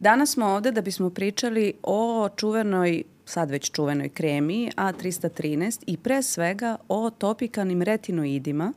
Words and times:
Danas 0.00 0.30
smo 0.30 0.46
ovde 0.46 0.70
da 0.70 0.80
bismo 0.80 1.10
pričali 1.10 1.72
o 1.82 2.28
čuvenoj 2.36 3.02
sad 3.24 3.50
već 3.50 3.70
čuvenoj 3.70 4.08
kremi 4.08 4.70
A313 4.76 5.82
i 5.86 5.96
pre 5.96 6.22
svega 6.22 6.76
o 6.88 7.10
topikalnim 7.10 7.82
retinoidima, 7.82 8.72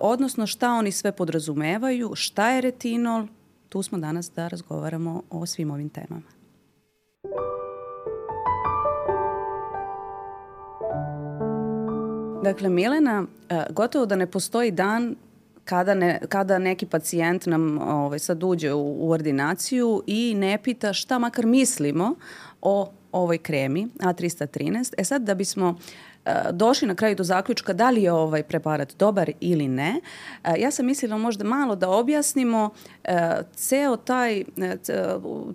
odnosno 0.00 0.46
šta 0.46 0.70
oni 0.70 0.92
sve 0.92 1.12
podrazumevaju, 1.12 2.12
šta 2.14 2.50
je 2.50 2.60
retinol, 2.60 3.26
tu 3.68 3.82
smo 3.82 3.98
danas 3.98 4.30
da 4.30 4.48
razgovaramo 4.48 5.22
o 5.30 5.46
svim 5.46 5.70
ovim 5.70 5.88
temama. 5.88 6.26
Dakle, 12.42 12.68
Milena, 12.68 13.26
gotovo 13.70 14.06
da 14.06 14.16
ne 14.16 14.26
postoji 14.26 14.70
dan 14.70 15.14
kada, 15.64 15.94
ne, 15.94 16.20
kada 16.28 16.58
neki 16.58 16.86
pacijent 16.86 17.46
nam 17.46 17.78
ovaj, 17.78 18.18
sad 18.18 18.42
uđe 18.42 18.72
u, 18.72 19.06
u 19.06 19.10
ordinaciju 19.10 20.02
i 20.06 20.34
ne 20.36 20.58
pita 20.62 20.92
šta 20.92 21.18
makar 21.18 21.46
mislimo 21.46 22.14
o 22.62 22.92
ovoj 23.12 23.38
kremi 23.38 23.88
A313. 23.98 24.94
E 24.98 25.04
sad 25.04 25.22
da 25.22 25.34
bismo 25.34 25.78
e, 26.24 26.34
došli 26.52 26.88
na 26.88 26.94
kraju 26.94 27.14
do 27.14 27.24
zaključka 27.24 27.72
da 27.72 27.90
li 27.90 28.02
je 28.02 28.12
ovaj 28.12 28.42
preparat 28.42 28.94
dobar 28.98 29.30
ili 29.40 29.68
ne, 29.68 30.00
e, 30.44 30.54
ja 30.58 30.70
sam 30.70 30.86
mislila 30.86 31.18
možda 31.18 31.44
malo 31.44 31.76
da 31.76 31.90
objasnimo 31.90 32.70
e, 33.04 33.42
ceo 33.54 33.96
taj, 33.96 34.44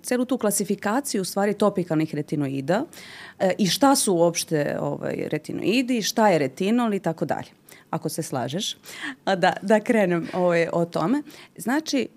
celu 0.02 0.24
tu 0.24 0.38
klasifikaciju 0.38 1.22
u 1.22 1.24
stvari 1.24 1.54
topikalnih 1.54 2.14
retinoida 2.14 2.84
i 3.58 3.66
šta 3.66 3.96
su 3.96 4.14
uopšte 4.14 4.76
ovaj, 4.80 5.28
retinoidi, 5.30 6.02
šta 6.02 6.28
je 6.28 6.38
retinol 6.38 6.94
i 6.94 7.00
tako 7.00 7.24
dalje 7.24 7.59
ako 7.90 8.08
se 8.08 8.22
slažeš, 8.22 8.76
da, 9.24 9.52
da 9.62 9.80
krenem 9.80 10.28
ovaj, 10.34 10.68
o 10.72 10.84
tome. 10.84 11.22
Znači, 11.56 12.08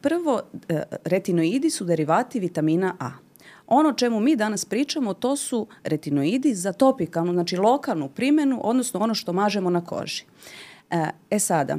prvo, 0.00 0.40
retinoidi 1.04 1.70
su 1.70 1.84
derivati 1.84 2.40
vitamina 2.40 2.94
A. 3.00 3.10
Ono 3.66 3.92
čemu 3.92 4.20
mi 4.20 4.36
danas 4.36 4.64
pričamo, 4.64 5.14
to 5.14 5.36
su 5.36 5.66
retinoidi 5.84 6.54
za 6.54 6.72
topikalnu, 6.72 7.32
znači 7.32 7.56
lokalnu 7.56 8.08
primenu, 8.08 8.60
odnosno 8.64 9.00
ono 9.00 9.14
što 9.14 9.32
mažemo 9.32 9.70
na 9.70 9.84
koži. 9.84 10.24
E, 10.90 11.10
e 11.30 11.38
sada, 11.38 11.76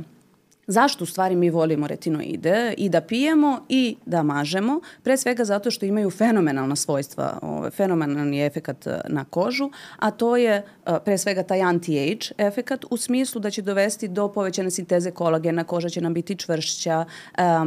Zašto 0.68 1.04
u 1.04 1.08
stvari 1.08 1.36
mi 1.36 1.50
volimo 1.50 1.88
retinoide 1.88 2.74
i 2.78 2.90
da 2.90 3.02
pijemo 3.02 3.66
i 3.70 3.96
da 4.06 4.24
mažemo? 4.24 4.82
Pre 5.04 5.18
svega 5.18 5.46
zato 5.46 5.72
što 5.72 5.86
imaju 5.86 6.10
fenomenalna 6.10 6.76
svojstva, 6.76 7.40
ovaj, 7.42 7.72
fenomenalni 7.72 8.46
efekat 8.46 8.88
e, 8.88 9.02
na 9.08 9.26
kožu, 9.26 9.70
a 10.00 10.12
to 10.12 10.38
je 10.38 10.52
e, 10.52 10.64
pre 11.06 11.18
svega 11.18 11.44
taj 11.44 11.62
anti-age 11.62 12.32
efekat 12.38 12.86
u 12.90 12.98
smislu 12.98 13.42
da 13.42 13.50
će 13.50 13.62
dovesti 13.62 14.08
do 14.08 14.28
povećane 14.28 14.72
sinteze 14.72 15.12
kolagena, 15.12 15.64
koža 15.64 15.90
će 15.90 16.02
nam 16.02 16.14
biti 16.14 16.36
čvršća, 16.36 17.06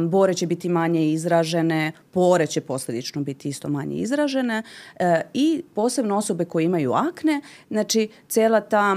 bore 0.09 0.33
će 0.33 0.47
biti 0.47 0.69
manje 0.69 1.11
izražene, 1.11 1.91
pore 2.17 2.47
će 2.47 2.61
posledično 2.61 3.21
biti 3.21 3.49
isto 3.49 3.69
manje 3.69 3.95
izražene 3.95 4.63
e, 4.99 5.21
i 5.33 5.63
posebno 5.75 6.17
osobe 6.17 6.45
koje 6.45 6.63
imaju 6.63 6.93
akne, 6.93 7.41
znači 7.69 8.09
cela 8.27 8.61
ta 8.61 8.95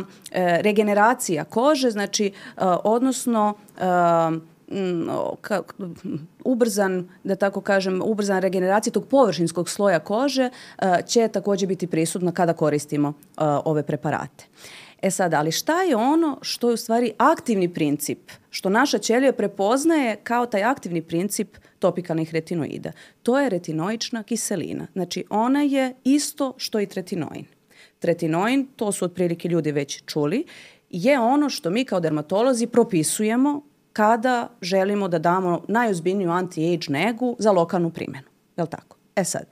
regeneracija 0.60 1.44
kože, 1.44 1.90
znači 1.90 2.32
odnosno 2.84 3.54
ka, 5.40 5.62
ubrzan, 6.44 7.08
da 7.24 7.36
tako 7.36 7.60
kažem, 7.60 8.02
ubrzan 8.04 8.42
regeneracija 8.42 8.92
tog 8.92 9.06
površinskog 9.06 9.68
sloja 9.68 9.98
kože 9.98 10.50
će 11.06 11.28
takođe 11.28 11.66
biti 11.66 11.86
prisutna 11.86 12.32
kada 12.32 12.52
koristimo 12.52 13.12
ove 13.64 13.82
preparate. 13.82 14.44
E 15.02 15.10
sad, 15.10 15.34
ali 15.34 15.52
šta 15.52 15.82
je 15.82 15.96
ono 15.96 16.38
što 16.42 16.68
je 16.68 16.74
u 16.74 16.76
stvari 16.76 17.12
aktivni 17.18 17.74
princip, 17.74 18.30
što 18.50 18.68
naša 18.68 18.98
ćelija 18.98 19.32
prepoznaje 19.32 20.16
kao 20.16 20.46
taj 20.46 20.62
aktivni 20.62 21.02
princip 21.02 21.56
topikalnih 21.78 22.34
retinoida? 22.34 22.92
To 23.22 23.40
je 23.40 23.48
retinoična 23.48 24.22
kiselina. 24.22 24.86
Znači, 24.92 25.24
ona 25.30 25.62
je 25.62 25.94
isto 26.04 26.54
što 26.56 26.80
i 26.80 26.86
tretinoin. 26.86 27.44
Tretinoin, 27.98 28.66
to 28.76 28.92
su 28.92 29.04
otprilike 29.04 29.48
ljudi 29.48 29.72
već 29.72 30.02
čuli, 30.06 30.44
je 30.90 31.20
ono 31.20 31.50
što 31.50 31.70
mi 31.70 31.84
kao 31.84 32.00
dermatolozi 32.00 32.66
propisujemo 32.66 33.62
kada 33.92 34.48
želimo 34.62 35.08
da 35.08 35.18
damo 35.18 35.64
najozbiljniju 35.68 36.30
anti-age 36.30 36.90
negu 36.90 37.36
za 37.38 37.52
lokalnu 37.52 37.90
primenu. 37.90 38.28
Je 38.56 38.62
li 38.62 38.70
tako? 38.70 38.96
E 39.16 39.24
sad, 39.24 39.46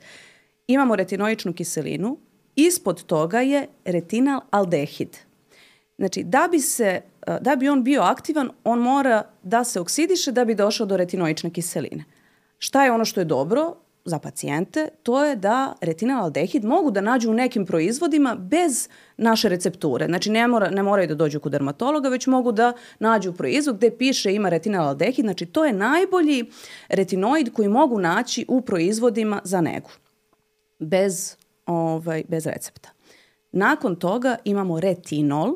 imamo 0.67 0.95
retinoičnu 0.95 1.53
kiselinu, 1.53 2.17
ispod 2.55 3.03
toga 3.03 3.39
je 3.39 3.67
retinal 3.85 4.41
aldehid. 4.49 5.28
Znači, 5.99 6.23
da 6.23 6.47
bi, 6.51 6.59
se, 6.59 7.01
da 7.41 7.55
bi 7.55 7.69
on 7.69 7.83
bio 7.83 8.01
aktivan, 8.01 8.49
on 8.63 8.79
mora 8.79 9.23
da 9.43 9.63
se 9.63 9.79
oksidiše 9.79 10.31
da 10.31 10.45
bi 10.45 10.55
došao 10.55 10.85
do 10.85 10.97
retinoične 10.97 11.49
kiseline. 11.49 12.03
Šta 12.57 12.83
je 12.83 12.91
ono 12.91 13.05
što 13.05 13.21
je 13.21 13.25
dobro? 13.25 13.75
za 14.05 14.19
pacijente, 14.19 14.87
to 15.03 15.25
je 15.25 15.35
da 15.35 15.73
retinalaldehid 15.81 16.65
mogu 16.65 16.91
da 16.91 17.01
nađu 17.01 17.29
u 17.29 17.33
nekim 17.33 17.65
proizvodima 17.65 18.35
bez 18.35 18.89
naše 19.17 19.49
recepture. 19.49 20.05
Znači 20.05 20.29
ne, 20.31 20.47
mora, 20.47 20.69
ne 20.69 20.83
moraju 20.83 21.07
da 21.07 21.15
dođu 21.15 21.39
kod 21.39 21.51
dermatologa, 21.51 22.09
već 22.09 22.27
mogu 22.27 22.51
da 22.51 22.73
nađu 22.99 23.33
proizvod 23.33 23.77
gde 23.77 23.97
piše 23.97 24.33
ima 24.33 24.49
retinalaldehid. 24.49 25.25
Znači 25.25 25.45
to 25.45 25.65
je 25.65 25.73
najbolji 25.73 26.45
retinoid 26.89 27.53
koji 27.53 27.69
mogu 27.69 27.99
naći 27.99 28.45
u 28.47 28.61
proizvodima 28.61 29.41
za 29.43 29.61
negu. 29.61 29.89
Bez, 30.79 31.35
ovaj, 31.65 32.23
bez 32.27 32.45
recepta. 32.45 32.89
Nakon 33.51 33.95
toga 33.95 34.37
imamo 34.43 34.79
retinol. 34.79 35.55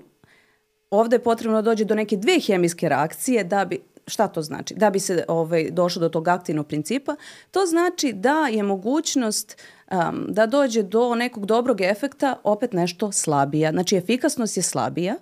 Ovde 0.93 1.15
je 1.15 1.23
potrebno 1.23 1.57
da 1.57 1.61
dođe 1.61 1.85
do 1.85 1.95
neke 1.95 2.17
dve 2.17 2.39
hemijske 2.39 2.89
reakcije 2.89 3.43
da 3.43 3.65
bi 3.65 3.79
šta 4.07 4.27
to 4.27 4.41
znači? 4.41 4.73
Da 4.73 4.89
bi 4.89 4.99
se 4.99 5.25
ovaj, 5.27 5.71
došlo 5.71 5.99
do 5.99 6.09
tog 6.09 6.27
aktivnog 6.27 6.67
principa, 6.67 7.15
to 7.51 7.65
znači 7.65 8.13
da 8.13 8.47
je 8.51 8.63
mogućnost 8.63 9.61
um, 9.91 10.25
da 10.27 10.45
dođe 10.45 10.83
do 10.83 11.15
nekog 11.15 11.45
dobrog 11.45 11.81
efekta 11.81 12.35
opet 12.43 12.73
nešto 12.73 13.11
slabija. 13.11 13.71
Znači, 13.71 13.95
efikasnost 13.95 14.57
je 14.57 14.63
slabija. 14.63 15.15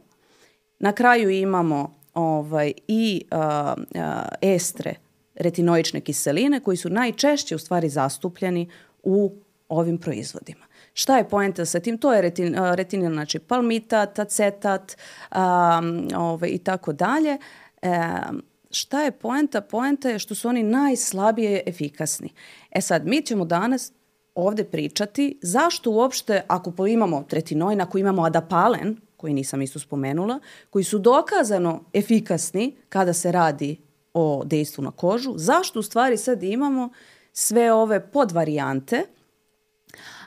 Na 0.80 0.92
kraju 0.92 1.30
imamo 1.30 1.96
ovaj, 2.14 2.74
i 2.88 3.24
uh, 3.32 3.38
uh, 3.78 4.02
estre 4.42 4.96
retinoične 5.36 6.02
kiseline 6.02 6.60
koji 6.60 6.78
su 6.78 6.90
najčešće 6.90 7.56
u 7.56 7.60
stvari 7.60 7.90
zastupljeni 7.90 8.70
u 9.04 9.34
ovim 9.70 9.98
proizvodima. 9.98 10.66
Šta 10.94 11.18
je 11.18 11.30
poenta 11.30 11.66
sa 11.66 11.80
tim? 11.80 11.98
To 11.98 12.14
je 12.14 12.22
retin, 12.22 12.56
retinil, 12.76 13.12
znači 13.14 13.40
palmitat, 13.40 14.20
acetat 14.20 14.98
um, 15.32 16.08
ovaj, 16.16 16.50
i 16.50 16.58
tako 16.58 16.94
dalje. 16.94 17.38
Um, 17.82 18.42
šta 18.72 19.02
je 19.04 19.12
poenta? 19.12 19.62
Poenta 19.62 20.10
je 20.10 20.20
što 20.20 20.36
su 20.36 20.50
oni 20.50 20.64
najslabije 20.64 21.64
efikasni. 21.66 22.34
E 22.72 22.82
sad, 22.82 23.08
mi 23.08 23.22
ćemo 23.22 23.46
danas 23.46 23.94
ovde 24.36 24.64
pričati 24.64 25.40
zašto 25.42 25.92
uopšte, 25.92 26.42
ako 26.48 26.88
imamo 26.88 27.24
tretinoin, 27.24 27.82
ako 27.82 27.98
imamo 27.98 28.24
adapalen, 28.24 28.98
koji 29.18 29.34
nisam 29.34 29.62
isto 29.62 29.80
spomenula, 29.80 30.40
koji 30.70 30.84
su 30.84 31.00
dokazano 31.00 31.84
efikasni 31.94 32.76
kada 32.90 33.14
se 33.14 33.32
radi 33.32 33.78
o 34.14 34.44
dejstvu 34.46 34.84
na 34.84 34.92
kožu, 34.92 35.34
zašto 35.36 35.80
u 35.80 35.84
stvari 35.84 36.18
sad 36.18 36.44
imamo 36.44 36.90
sve 37.34 37.74
ove 37.74 38.12
podvarijante, 38.12 39.06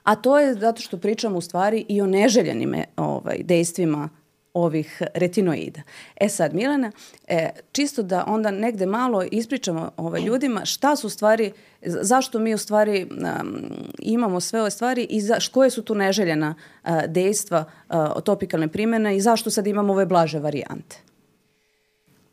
a 0.05 0.15
to 0.15 0.39
je 0.39 0.55
zato 0.55 0.83
što 0.83 0.97
pričamo 0.97 1.39
u 1.39 1.41
stvari 1.41 1.85
i 1.89 2.01
o 2.01 2.07
neželjenim 2.07 2.75
ovaj, 2.97 3.43
dejstvima 3.43 4.09
ovih 4.55 5.03
retinoida. 5.15 5.81
E 6.17 6.29
sad, 6.29 6.55
Milena, 6.55 6.93
e, 7.29 7.51
čisto 7.73 8.03
da 8.03 8.25
onda 8.27 8.51
negde 8.51 8.87
malo 8.87 9.25
ispričamo 9.31 9.91
ovaj, 9.97 10.23
ljudima 10.23 10.65
šta 10.65 10.97
su 10.97 11.09
stvari, 11.09 11.53
zašto 11.83 12.39
mi 12.39 12.55
u 12.55 12.59
stvari 12.59 13.07
um, 13.11 13.71
imamo 13.99 14.41
sve 14.41 14.61
ove 14.61 14.71
stvari 14.71 15.07
i 15.11 15.21
za, 15.21 15.37
koje 15.53 15.71
su 15.71 15.83
tu 15.83 15.95
neželjena 15.95 16.55
uh, 16.55 16.91
dejstva 17.07 17.65
uh, 17.89 18.23
topikalne 18.25 18.69
primene 18.69 19.17
i 19.17 19.21
zašto 19.21 19.51
sad 19.51 19.67
imamo 19.67 19.93
ove 19.93 20.07
blaže 20.07 20.39
varijante. 20.39 20.97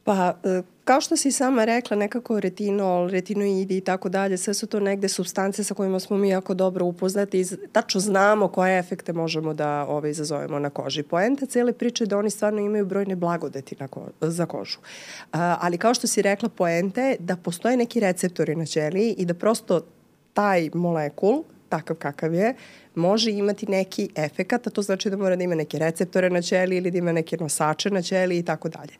Pa, 0.03 0.35
e, 0.43 0.61
kao 0.83 1.01
što 1.01 1.17
si 1.17 1.31
sama 1.31 1.65
rekla, 1.65 1.97
nekako 1.97 2.39
retinol, 2.39 3.09
retinoidi 3.09 3.77
i 3.77 3.81
tako 3.81 4.09
dalje, 4.09 4.37
sve 4.37 4.53
su 4.53 4.67
to 4.67 4.79
negde 4.79 5.07
substance 5.07 5.63
sa 5.63 5.73
kojima 5.73 5.99
smo 5.99 6.17
mi 6.17 6.29
jako 6.29 6.53
dobro 6.53 6.85
upoznati 6.85 7.41
i 7.41 7.45
tačno 7.71 8.01
znamo 8.01 8.47
koje 8.47 8.79
efekte 8.79 9.13
možemo 9.13 9.53
da 9.53 9.85
ove 9.87 10.11
izazovemo 10.11 10.59
na 10.59 10.69
koži. 10.69 11.03
Poenta 11.03 11.45
cele 11.45 11.73
priče 11.73 12.03
je 12.03 12.07
da 12.07 12.17
oni 12.17 12.29
stvarno 12.29 12.59
imaju 12.59 12.85
brojne 12.85 13.15
blagodeti 13.15 13.75
na 13.79 13.87
ko, 13.87 14.07
za 14.21 14.45
kožu. 14.45 14.79
A, 15.31 15.57
ali 15.61 15.77
kao 15.77 15.93
što 15.93 16.07
si 16.07 16.21
rekla, 16.21 16.49
poenta 16.49 17.01
je 17.01 17.15
da 17.19 17.35
postoje 17.35 17.77
neki 17.77 17.99
receptori 17.99 18.55
na 18.55 18.65
ćeliji 18.65 19.15
i 19.17 19.25
da 19.25 19.33
prosto 19.33 19.81
taj 20.33 20.69
molekul, 20.73 21.43
takav 21.69 21.95
kakav 21.95 22.33
je, 22.33 22.55
može 22.95 23.31
imati 23.31 23.65
neki 23.65 24.09
efekat, 24.15 24.67
a 24.67 24.69
to 24.69 24.81
znači 24.81 25.09
da 25.09 25.17
mora 25.17 25.35
da 25.35 25.43
ima 25.43 25.55
neke 25.55 25.79
receptore 25.79 26.29
na 26.29 26.41
ćeliji 26.41 26.77
ili 26.77 26.91
da 26.91 26.97
ima 26.97 27.11
neke 27.11 27.37
nosače 27.37 27.89
na 27.89 28.01
ćeliji 28.01 28.39
i 28.39 28.43
tako 28.43 28.69
dalje. 28.69 28.93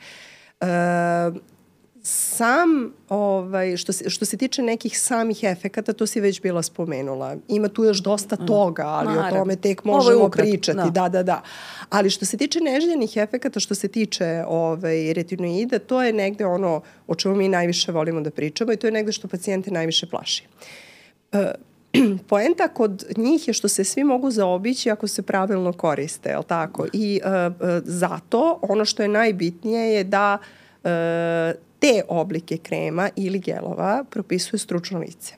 Sam, 2.03 2.93
ovaj, 3.09 3.77
što, 3.77 3.93
se, 3.93 4.09
što 4.09 4.25
se 4.25 4.37
tiče 4.37 4.61
nekih 4.61 4.99
samih 4.99 5.43
efekata, 5.43 5.93
to 5.93 6.07
si 6.07 6.21
već 6.21 6.41
bila 6.41 6.61
spomenula. 6.61 7.35
Ima 7.47 7.67
tu 7.67 7.83
još 7.83 7.97
dosta 7.97 8.35
mm. 8.35 8.45
toga, 8.45 8.83
ali 8.85 9.07
Naravno. 9.07 9.37
o 9.37 9.39
tome 9.39 9.55
tek 9.55 9.83
možemo 9.83 10.25
ukrat, 10.25 10.47
pričati. 10.47 10.77
Da. 10.77 10.89
da, 10.89 11.09
da, 11.09 11.23
da. 11.23 11.41
Ali 11.89 12.09
što 12.09 12.25
se 12.25 12.37
tiče 12.37 12.59
neželjenih 12.59 13.17
efekata, 13.17 13.59
što 13.59 13.75
se 13.75 13.87
tiče 13.87 14.43
ovaj, 14.47 15.13
retinoida, 15.13 15.79
to 15.79 16.03
je 16.03 16.13
negde 16.13 16.45
ono 16.45 16.81
o 17.07 17.15
čemu 17.15 17.35
mi 17.35 17.49
najviše 17.49 17.91
volimo 17.91 18.21
da 18.21 18.31
pričamo 18.31 18.73
i 18.73 18.77
to 18.77 18.87
je 18.87 18.91
negde 18.91 19.11
što 19.11 19.27
pacijente 19.27 19.71
najviše 19.71 20.07
plaši. 20.07 20.43
Uh, 21.33 21.39
poenta 22.29 22.67
kod 22.67 23.05
njih 23.17 23.47
je 23.47 23.53
što 23.53 23.67
se 23.67 23.83
svi 23.83 24.03
mogu 24.03 24.31
zaobići 24.31 24.91
ako 24.91 25.07
se 25.07 25.21
pravilno 25.21 25.73
koriste, 25.73 26.29
je 26.29 26.38
tako? 26.47 26.88
I 26.93 27.21
uh, 27.23 27.31
zato 27.83 28.59
ono 28.61 28.85
što 28.85 29.03
je 29.03 29.09
najbitnije 29.09 29.93
je 29.93 30.03
da 30.03 30.38
uh, 30.83 30.89
te 31.79 32.03
oblike 32.07 32.57
krema 32.57 33.09
ili 33.15 33.39
gelova 33.39 34.03
propisuje 34.09 34.59
stručno 34.59 34.99
lice. 34.99 35.33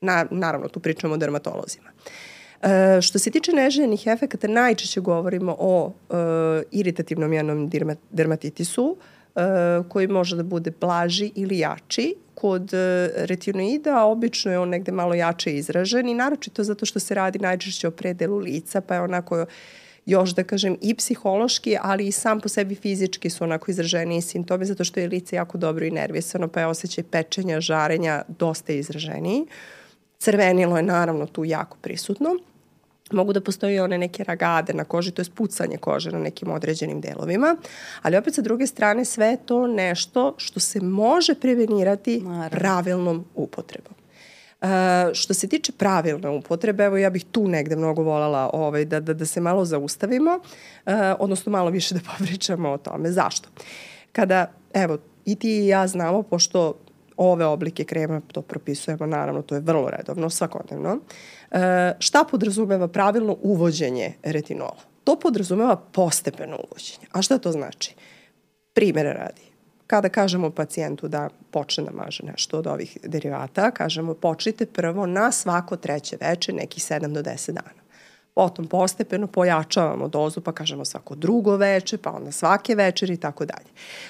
Na, 0.00 0.26
naravno, 0.30 0.68
tu 0.68 0.80
pričamo 0.80 1.14
o 1.14 1.16
dermatolozima. 1.16 1.90
E, 2.62 3.00
što 3.00 3.18
se 3.18 3.30
tiče 3.30 3.52
neželjenih 3.52 4.06
efekata, 4.06 4.48
najčešće 4.48 5.00
govorimo 5.00 5.56
o 5.58 5.92
e, 5.92 6.14
iritativnom 6.70 7.32
jednom 7.32 7.70
dermatitisu, 8.10 8.96
e, 8.98 9.21
koji 9.88 10.08
može 10.08 10.36
da 10.36 10.42
bude 10.42 10.72
blaži 10.80 11.32
ili 11.34 11.58
jači. 11.58 12.14
Kod 12.34 12.74
e, 12.74 13.10
retinoida 13.16 14.04
obično 14.04 14.52
je 14.52 14.58
on 14.58 14.68
negde 14.68 14.92
malo 14.92 15.14
jače 15.14 15.56
izražen 15.56 16.08
i 16.08 16.14
naročito 16.14 16.64
zato 16.64 16.86
što 16.86 17.00
se 17.00 17.14
radi 17.14 17.38
najčešće 17.38 17.88
o 17.88 17.90
predelu 17.90 18.38
lica, 18.38 18.80
pa 18.80 18.94
je 18.94 19.00
onako 19.00 19.46
još 20.06 20.30
da 20.30 20.44
kažem 20.44 20.76
i 20.80 20.94
psihološki, 20.94 21.76
ali 21.82 22.06
i 22.06 22.12
sam 22.12 22.40
po 22.40 22.48
sebi 22.48 22.74
fizički 22.74 23.30
su 23.30 23.44
onako 23.44 23.70
izraženi 23.70 24.22
simptomi 24.22 24.64
zato 24.64 24.84
što 24.84 25.00
je 25.00 25.08
lice 25.08 25.36
jako 25.36 25.58
dobro 25.58 25.84
i 25.84 25.90
nervisano, 25.90 26.48
pa 26.48 26.60
je 26.60 26.66
osjećaj 26.66 27.04
pečenja, 27.04 27.60
žarenja 27.60 28.22
dosta 28.38 28.72
izraženiji. 28.72 29.46
Crvenilo 30.18 30.76
je 30.76 30.82
naravno 30.82 31.26
tu 31.26 31.44
jako 31.44 31.76
prisutno. 31.80 32.36
Mogu 33.12 33.32
da 33.32 33.40
postoje 33.40 33.82
one 33.82 33.98
neke 33.98 34.24
ragade 34.24 34.72
na 34.72 34.84
koži, 34.84 35.10
to 35.10 35.20
je 35.20 35.24
spucanje 35.24 35.76
kože 35.76 36.10
na 36.10 36.18
nekim 36.18 36.50
određenim 36.50 37.00
delovima, 37.00 37.56
ali 38.02 38.16
opet 38.16 38.34
sa 38.34 38.42
druge 38.42 38.66
strane 38.66 39.04
sve 39.04 39.26
je 39.26 39.46
to 39.46 39.66
nešto 39.66 40.34
što 40.36 40.60
se 40.60 40.80
može 40.80 41.34
prevenirati 41.34 42.20
Naravno. 42.20 42.50
pravilnom 42.50 43.24
upotrebom. 43.34 43.94
Uh, 44.62 44.68
što 45.12 45.34
se 45.34 45.48
tiče 45.48 45.72
pravilne 45.72 46.28
upotrebe, 46.28 46.84
evo 46.84 46.96
ja 46.96 47.10
bih 47.10 47.24
tu 47.32 47.48
negde 47.48 47.76
mnogo 47.76 48.02
volala 48.02 48.50
ovaj, 48.52 48.84
da, 48.84 49.00
da, 49.00 49.14
da 49.14 49.26
se 49.26 49.40
malo 49.40 49.64
zaustavimo, 49.64 50.30
uh, 50.86 50.92
odnosno 51.18 51.52
malo 51.52 51.70
više 51.70 51.94
da 51.94 52.00
popričamo 52.18 52.70
o 52.70 52.78
tome. 52.78 53.12
Zašto? 53.12 53.48
Kada, 54.12 54.52
evo, 54.74 54.98
i 55.24 55.34
ti 55.36 55.48
i 55.48 55.66
ja 55.66 55.86
znamo, 55.86 56.22
pošto 56.22 56.74
ove 57.16 57.44
oblike 57.44 57.84
krema, 57.84 58.20
to 58.32 58.42
propisujemo, 58.42 59.06
naravno, 59.06 59.42
to 59.42 59.54
je 59.54 59.60
vrlo 59.60 59.90
redovno, 59.90 60.30
svakodnevno, 60.30 60.92
uh, 60.92 61.58
šta 61.98 62.24
podrazumeva 62.30 62.88
pravilno 62.88 63.36
uvođenje 63.42 64.12
retinola? 64.22 64.80
To 65.04 65.18
podrazumeva 65.18 65.76
postepeno 65.76 66.56
uvođenje. 66.56 67.06
A 67.12 67.22
šta 67.22 67.38
to 67.38 67.52
znači? 67.52 67.94
Primere 68.74 69.12
radi 69.12 69.52
kada 69.92 70.08
kažemo 70.08 70.50
pacijentu 70.50 71.08
da 71.08 71.28
počne 71.50 71.84
da 71.84 71.90
maže 71.90 72.24
nešto 72.24 72.58
od 72.58 72.66
ovih 72.66 72.98
derivata, 73.02 73.70
kažemo 73.70 74.14
počnite 74.14 74.66
prvo 74.66 75.06
na 75.06 75.32
svako 75.32 75.76
treće 75.76 76.16
veče, 76.20 76.52
nekih 76.52 76.84
7 76.84 77.12
do 77.12 77.22
10 77.22 77.52
dana. 77.52 77.81
Potom 78.34 78.66
postepeno 78.66 79.26
pojačavamo 79.26 80.08
dozu, 80.08 80.40
pa 80.40 80.52
kažemo 80.52 80.84
svako 80.84 81.14
drugo 81.14 81.56
veče, 81.56 81.98
pa 81.98 82.10
onda 82.10 82.32
svake 82.32 82.74
večeri 82.74 83.14
i 83.14 83.16
tako 83.16 83.44
dalje. 83.44 83.66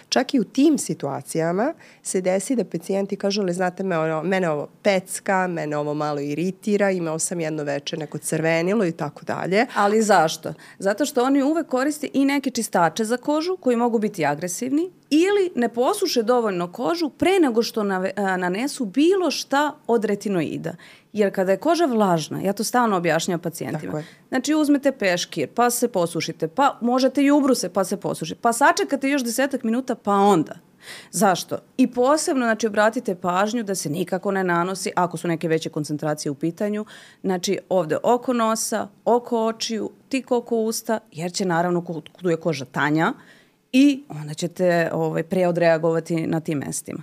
Čak 0.09 0.35
i 0.35 0.41
u 0.41 0.45
tim 0.45 0.79
situacijama 0.79 1.75
se 2.03 2.21
desi 2.21 2.57
da 2.57 2.65
pacijenti 2.65 3.17
kažu, 3.17 3.43
ali 3.43 3.53
znate, 3.53 3.83
me, 3.83 3.99
ono, 3.99 4.23
mene 4.23 4.51
ovo 4.51 4.69
pecka, 4.83 5.47
mene 5.47 5.77
ovo 5.77 5.95
malo 5.95 6.21
iritira, 6.21 6.91
imao 6.91 7.19
sam 7.19 7.41
jedno 7.41 7.63
veče 7.63 7.97
neko 7.97 8.19
crvenilo 8.19 8.85
i 8.87 8.93
tako 8.93 9.25
dalje. 9.25 9.67
Ali 9.75 10.03
zašto? 10.03 10.55
Zato 10.79 11.07
što 11.07 11.25
oni 11.25 11.43
uvek 11.43 11.67
koriste 11.67 12.09
i 12.13 12.25
neke 12.25 12.51
čistače 12.51 13.05
za 13.05 13.17
kožu 13.17 13.57
koji 13.57 13.77
mogu 13.77 13.99
biti 13.99 14.27
agresivni 14.27 14.91
ili 15.11 15.51
ne 15.55 15.69
posuše 15.69 16.23
dovoljno 16.23 16.73
kožu 16.73 17.09
pre 17.11 17.39
nego 17.41 17.63
što 17.63 17.83
nanesu 18.39 18.85
bilo 18.85 19.31
šta 19.31 19.75
od 19.87 20.05
retinoida. 20.05 20.75
Jer 21.13 21.35
kada 21.35 21.53
je 21.53 21.57
koža 21.57 21.85
vlažna, 21.85 22.41
ja 22.41 22.53
to 22.53 22.65
stalno 22.65 22.97
objašnjam 22.97 23.41
pacijentima, 23.41 24.03
znači 24.29 24.55
uzmete 24.55 24.93
peškir, 24.93 25.49
pa 25.55 25.71
se 25.71 25.89
posušite, 25.89 26.49
pa 26.49 26.79
možete 26.81 27.23
i 27.23 27.31
ubruse, 27.31 27.69
pa 27.69 27.85
se 27.85 27.97
posušite, 27.97 28.41
pa 28.41 28.53
sačekate 28.53 29.09
još 29.09 29.25
desetak 29.25 29.63
minuta, 29.63 29.95
pa 29.95 30.13
onda. 30.13 30.55
Zašto? 31.11 31.59
I 31.77 31.87
posebno, 31.87 32.47
znači, 32.47 32.67
obratite 32.67 33.15
pažnju 33.15 33.63
da 33.63 33.75
se 33.75 33.91
nikako 33.91 34.31
ne 34.31 34.45
nanosi, 34.45 34.93
ako 34.97 35.17
su 35.17 35.29
neke 35.29 35.49
veće 35.49 35.71
koncentracije 35.71 36.33
u 36.33 36.35
pitanju, 36.35 36.85
znači 37.23 37.59
ovde 37.69 37.97
oko 38.03 38.33
nosa, 38.33 38.89
oko 39.05 39.47
očiju, 39.47 39.91
tik 40.09 40.31
oko 40.31 40.57
usta, 40.57 40.99
jer 41.13 41.33
će 41.33 41.45
naravno, 41.45 42.03
tu 42.23 42.29
je 42.29 42.37
koža 42.37 42.65
tanja, 42.65 43.13
i 43.73 44.03
onda 44.09 44.35
ćete 44.35 44.91
ovaj, 44.93 45.23
preodreagovati 45.23 46.27
na 46.27 46.41
tim 46.41 46.59
mestima. 46.59 47.03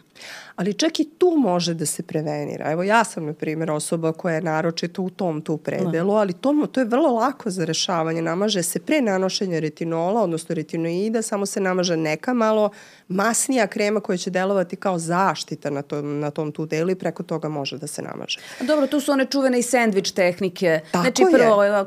Ali 0.55 0.73
čak 0.73 0.99
i 0.99 1.09
tu 1.17 1.35
može 1.37 1.73
da 1.73 1.85
se 1.85 2.03
prevenira. 2.03 2.71
Evo 2.71 2.83
ja 2.83 3.03
sam, 3.03 3.25
na 3.25 3.33
primjer, 3.33 3.71
osoba 3.71 4.11
koja 4.11 4.35
je 4.35 4.41
naročito 4.41 5.01
u 5.01 5.09
tom 5.09 5.41
tu 5.41 5.57
predelu, 5.57 6.13
ali 6.13 6.33
to, 6.33 6.67
to 6.71 6.79
je 6.79 6.85
vrlo 6.85 7.11
lako 7.11 7.49
za 7.49 7.65
rešavanje. 7.65 8.21
Namaže 8.21 8.63
se 8.63 8.79
pre 8.79 9.01
nanošenja 9.01 9.59
retinola, 9.59 10.21
odnosno 10.21 10.55
retinoida, 10.55 11.21
samo 11.21 11.45
se 11.45 11.59
namaže 11.59 11.97
neka 11.97 12.33
malo 12.33 12.69
masnija 13.07 13.67
krema 13.67 13.99
koja 13.99 14.17
će 14.17 14.29
delovati 14.29 14.75
kao 14.75 14.99
zaštita 14.99 15.69
na 15.69 15.81
tom, 15.81 16.19
na 16.19 16.31
tom 16.31 16.51
tu 16.51 16.65
delu 16.65 16.89
i 16.89 16.95
preko 16.95 17.23
toga 17.23 17.49
može 17.49 17.77
da 17.77 17.87
se 17.87 18.01
namaže. 18.01 18.39
Dobro, 18.61 18.87
tu 18.87 18.99
su 18.99 19.11
one 19.11 19.25
čuvene 19.25 19.59
i 19.59 19.63
sandvič 19.63 20.11
tehnike. 20.11 20.79
Tako 20.91 21.03
znači, 21.03 21.23
prvo, 21.33 21.63
je. 21.63 21.85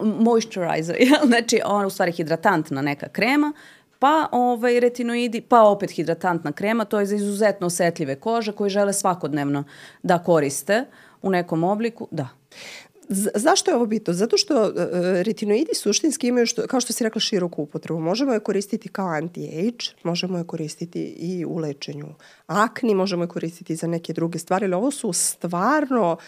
moisturizer, 0.00 0.96
znači, 1.26 1.60
ona 1.64 1.86
u 1.86 1.90
stvari 1.90 2.12
hidratantna 2.12 2.82
neka 2.82 3.08
krema, 3.08 3.52
pa 4.04 4.28
ovaj, 4.32 4.80
retinoidi, 4.80 5.40
pa 5.40 5.62
opet 5.62 5.90
hidratantna 5.90 6.52
krema, 6.52 6.84
to 6.84 7.00
je 7.00 7.06
za 7.06 7.16
izuzetno 7.16 7.66
osetljive 7.66 8.16
kože 8.20 8.52
koje 8.52 8.70
žele 8.70 8.92
svakodnevno 8.92 9.64
da 10.02 10.18
koriste 10.18 10.84
u 11.22 11.30
nekom 11.30 11.64
obliku, 11.64 12.08
da. 12.10 12.28
Z 13.08 13.28
zašto 13.34 13.70
je 13.70 13.74
ovo 13.76 13.86
bitno? 13.86 14.12
Zato 14.12 14.36
što 14.36 14.62
uh, 14.62 14.72
retinoidi 15.22 15.74
suštinski 15.74 16.28
imaju, 16.28 16.46
što, 16.46 16.66
kao 16.66 16.80
što 16.80 16.92
si 16.92 17.04
rekla, 17.04 17.20
široku 17.20 17.62
upotrebu. 17.62 18.00
Možemo 18.00 18.32
je 18.32 18.40
koristiti 18.40 18.88
kao 18.88 19.08
anti-age, 19.08 19.94
možemo 20.02 20.38
je 20.38 20.44
koristiti 20.44 21.02
i 21.02 21.44
u 21.44 21.56
lečenju 21.56 22.14
akni, 22.46 22.94
možemo 22.94 23.24
je 23.24 23.28
koristiti 23.28 23.76
za 23.76 23.86
neke 23.86 24.12
druge 24.12 24.38
stvari, 24.38 24.64
ali 24.64 24.74
ovo 24.74 24.90
su 24.90 25.12
stvarno 25.12 26.12
uh, 26.12 26.18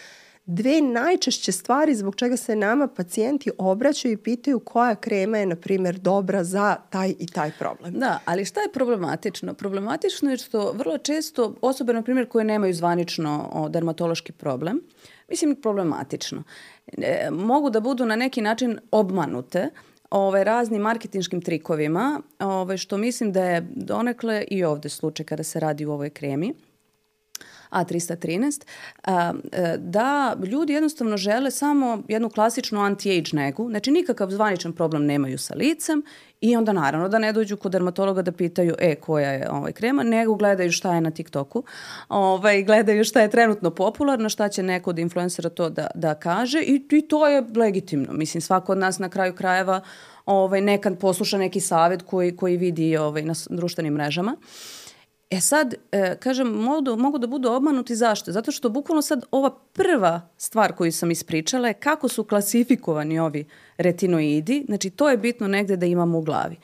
dve 0.47 0.81
najčešće 0.81 1.51
stvari 1.51 1.95
zbog 1.95 2.15
čega 2.15 2.37
se 2.37 2.55
nama 2.55 2.87
pacijenti 2.87 3.51
obraćaju 3.57 4.13
i 4.13 4.17
pitaju 4.17 4.59
koja 4.59 4.95
krema 4.95 5.37
je, 5.37 5.45
na 5.45 5.55
primjer, 5.55 5.97
dobra 5.97 6.43
za 6.43 6.75
taj 6.89 7.13
i 7.19 7.27
taj 7.27 7.51
problem. 7.59 7.93
Da, 7.93 8.19
ali 8.25 8.45
šta 8.45 8.61
je 8.61 8.71
problematično? 8.73 9.53
Problematično 9.53 10.31
je 10.31 10.37
što 10.37 10.71
vrlo 10.71 10.97
često 10.97 11.55
osobe, 11.61 11.93
na 11.93 12.01
primjer, 12.01 12.27
koje 12.27 12.45
nemaju 12.45 12.73
zvanično 12.73 13.67
dermatološki 13.69 14.31
problem, 14.31 14.81
mislim 15.29 15.55
problematično, 15.55 16.43
e, 16.97 17.29
mogu 17.31 17.69
da 17.69 17.79
budu 17.79 18.05
na 18.05 18.15
neki 18.15 18.41
način 18.41 18.79
obmanute 18.91 19.69
ovaj, 20.09 20.43
raznim 20.43 20.81
marketinškim 20.81 21.41
trikovima, 21.41 22.21
ovaj, 22.39 22.77
što 22.77 22.97
mislim 22.97 23.31
da 23.31 23.43
je 23.43 23.67
donekle 23.75 24.45
i 24.51 24.63
ovde 24.63 24.89
slučaj 24.89 25.25
kada 25.25 25.43
se 25.43 25.59
radi 25.59 25.85
u 25.85 25.91
ovoj 25.91 26.09
kremi. 26.09 26.53
A313, 27.71 28.65
e, 29.05 29.77
da 29.77 30.35
ljudi 30.45 30.73
jednostavno 30.73 31.17
žele 31.17 31.51
samo 31.51 32.03
jednu 32.07 32.29
klasičnu 32.29 32.79
anti-age 32.79 33.35
negu, 33.35 33.69
znači 33.69 33.91
nikakav 33.91 34.29
zvaničan 34.29 34.73
problem 34.73 35.05
nemaju 35.05 35.37
sa 35.37 35.55
licem 35.55 36.03
i 36.41 36.55
onda 36.55 36.73
naravno 36.73 37.09
da 37.09 37.19
ne 37.19 37.33
dođu 37.33 37.57
kod 37.57 37.71
dermatologa 37.71 38.21
da 38.21 38.31
pitaju 38.31 38.75
e, 38.79 38.95
koja 38.95 39.31
je 39.31 39.49
ovaj 39.51 39.71
krema, 39.71 40.03
nego 40.03 40.35
gledaju 40.35 40.71
šta 40.71 40.95
je 40.95 41.01
na 41.01 41.11
TikToku, 41.11 41.63
ovaj, 42.09 42.63
gledaju 42.63 43.03
šta 43.03 43.21
je 43.21 43.29
trenutno 43.29 43.71
popularno, 43.71 44.29
šta 44.29 44.49
će 44.49 44.63
neko 44.63 44.89
od 44.89 44.99
influencera 44.99 45.49
to 45.49 45.69
da, 45.69 45.87
da 45.95 46.15
kaže 46.15 46.61
i, 46.61 46.85
i 46.91 47.01
to 47.01 47.27
je 47.27 47.43
legitimno. 47.55 48.13
Mislim, 48.13 48.41
svako 48.41 48.71
od 48.71 48.77
nas 48.77 48.99
na 48.99 49.09
kraju 49.09 49.35
krajeva 49.35 49.81
ovaj, 50.25 50.61
nekad 50.61 50.99
posluša 50.99 51.37
neki 51.37 51.59
savet 51.59 52.01
koji, 52.01 52.35
koji 52.35 52.57
vidi 52.57 52.97
ovaj, 52.97 53.21
na 53.21 53.33
društvenim 53.49 53.93
mrežama. 53.93 54.35
Uh, 54.39 54.86
E 55.29 55.41
sad, 55.41 55.73
e, 55.91 56.15
kažem, 56.19 56.47
mogu, 56.47 56.95
mogu 56.97 57.17
da 57.17 57.27
budu 57.27 57.51
obmanuti 57.51 57.95
zašto? 57.95 58.31
Zato 58.31 58.51
što 58.51 58.69
bukvalno 58.69 59.01
sad 59.01 59.25
ova 59.31 59.49
prva 59.73 60.29
stvar 60.37 60.75
koju 60.75 60.91
sam 60.91 61.11
ispričala 61.11 61.67
je 61.67 61.73
kako 61.73 62.07
su 62.07 62.23
klasifikovani 62.23 63.19
ovi 63.19 63.45
retinoidi, 63.77 64.63
znači 64.65 64.89
to 64.89 65.09
je 65.09 65.17
bitno 65.17 65.47
negde 65.47 65.77
da 65.77 65.85
imamo 65.85 66.17
u 66.17 66.21
glavi. 66.21 66.55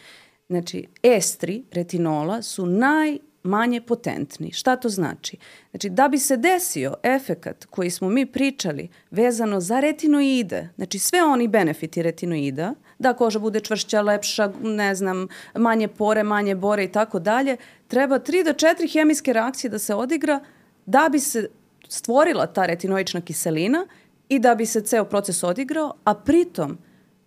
Znači, 0.49 0.87
estri 1.03 1.63
retinola 1.71 2.41
su 2.41 2.65
naj 2.65 3.17
manje 3.43 3.81
potentni. 3.81 4.51
Šta 4.51 4.75
to 4.75 4.89
znači? 4.89 5.37
Znači, 5.71 5.89
da 5.89 6.07
bi 6.07 6.17
se 6.17 6.37
desio 6.37 6.93
efekat 7.03 7.65
koji 7.65 7.89
smo 7.89 8.09
mi 8.09 8.25
pričali 8.25 8.89
vezano 9.11 9.59
za 9.59 9.79
retinoide, 9.79 10.69
znači 10.75 10.99
sve 10.99 11.23
oni 11.23 11.47
benefiti 11.47 12.01
retinoida, 12.01 12.73
da 13.03 13.13
koža 13.13 13.39
bude 13.39 13.59
čvršća, 13.59 14.01
lepša, 14.01 14.51
ne 14.61 14.95
znam, 14.95 15.27
manje 15.55 15.87
pore, 15.87 16.23
manje 16.23 16.55
bore 16.55 16.83
i 16.83 16.91
tako 16.91 17.19
dalje, 17.19 17.57
treba 17.87 18.19
3 18.19 18.43
do 18.43 18.53
4 18.53 18.93
hemijske 18.93 19.33
reakcije 19.33 19.71
da 19.71 19.79
se 19.79 19.95
odigra 19.95 20.39
da 20.85 21.09
bi 21.11 21.19
se 21.19 21.47
stvorila 21.87 22.47
ta 22.47 22.65
retinoična 22.65 23.21
kiselina 23.21 23.85
i 24.29 24.39
da 24.39 24.55
bi 24.55 24.65
se 24.65 24.81
ceo 24.81 25.05
proces 25.05 25.43
odigrao, 25.43 25.93
a 26.03 26.13
pritom 26.13 26.77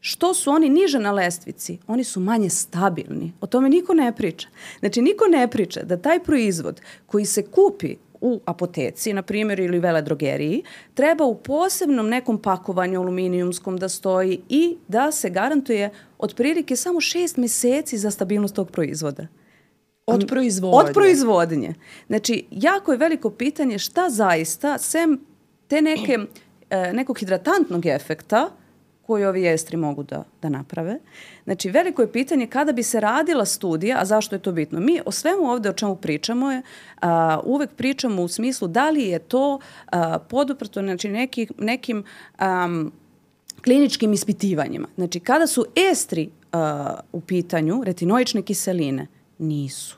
što 0.01 0.35
su 0.35 0.51
oni 0.51 0.69
niže 0.69 0.99
na 0.99 1.13
lestvici, 1.13 1.79
oni 1.87 2.05
su 2.05 2.21
manje 2.21 2.51
stabilni. 2.51 3.33
O 3.41 3.47
tome 3.47 3.69
niko 3.69 3.95
ne 3.95 4.13
priča. 4.17 4.49
Znači, 4.81 5.03
niko 5.03 5.25
ne 5.29 5.49
priča 5.49 5.83
da 5.83 5.97
taj 5.97 6.21
proizvod 6.23 6.81
koji 7.07 7.25
se 7.25 7.43
kupi 7.43 7.97
u 8.27 8.41
apoteci, 8.45 9.13
na 9.13 9.23
primjer, 9.23 9.61
ili 9.61 9.79
veledrogeriji, 9.79 10.63
treba 10.95 11.25
u 11.25 11.35
posebnom 11.35 12.09
nekom 12.09 12.39
pakovanju 12.43 13.01
aluminijumskom 13.01 13.77
da 13.77 13.89
stoji 13.89 14.41
i 14.49 14.77
da 14.89 15.13
se 15.13 15.31
garantuje 15.31 15.91
otprilike 16.19 16.77
samo 16.77 17.01
šest 17.01 17.37
meseci 17.37 17.99
za 17.99 18.11
stabilnost 18.11 18.55
tog 18.55 18.71
proizvoda. 18.71 19.27
Od 20.07 20.25
proizvodnje. 20.29 20.79
Od 20.79 20.95
proizvodnje. 20.95 21.75
Znači, 22.07 22.45
jako 22.51 22.93
je 22.93 22.99
veliko 22.99 23.31
pitanje 23.31 23.79
šta 23.79 24.11
zaista, 24.11 24.79
sem 24.79 25.21
te 25.69 25.83
neke, 25.83 26.19
e, 26.71 26.93
nekog 26.93 27.19
hidratantnog 27.19 27.87
efekta, 27.87 28.51
koji 29.07 29.25
ovi 29.25 29.47
estri 29.47 29.77
mogu 29.77 30.03
da, 30.03 30.25
da 30.43 30.49
naprave. 30.49 30.99
Znači, 31.45 31.71
veliko 31.71 32.03
je 32.03 32.13
pitanje 32.13 32.47
kada 32.47 32.73
bi 32.73 32.83
se 32.83 33.01
radila 33.01 33.45
studija, 33.45 33.99
a 34.01 34.05
zašto 34.05 34.35
je 34.35 34.43
to 34.43 34.53
bitno? 34.53 34.81
Mi 34.81 35.01
o 35.07 35.13
svemu 35.13 35.51
ovde 35.51 35.71
o 35.71 35.73
čemu 35.73 35.97
pričamo 35.97 36.53
je, 36.53 36.63
a, 37.01 37.41
uvek 37.45 37.71
pričamo 37.77 38.23
u 38.23 38.29
smislu 38.29 38.69
da 38.69 38.91
li 38.91 39.03
je 39.03 39.19
to 39.19 39.59
a, 39.93 40.19
poduprto 40.19 40.81
znači, 40.81 41.09
neki, 41.09 41.49
nekim 41.59 42.05
a, 42.39 42.69
kliničkim 43.65 44.13
ispitivanjima. 44.13 44.89
Znači, 44.97 45.21
kada 45.21 45.47
su 45.47 45.65
estri 45.93 46.31
a, 46.53 46.99
u 47.13 47.21
pitanju, 47.21 47.83
retinoične 47.85 48.43
kiseline, 48.43 49.07
nisu. 49.39 49.97